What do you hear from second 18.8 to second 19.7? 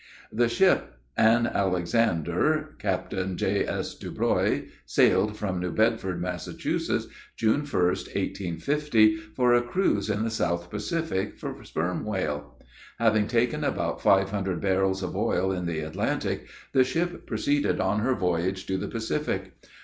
Pacific.